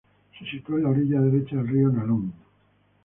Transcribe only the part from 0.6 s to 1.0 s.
en la